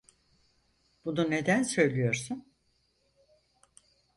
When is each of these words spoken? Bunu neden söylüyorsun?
Bunu 1.05 1.31
neden 1.31 1.63
söylüyorsun? 1.63 2.45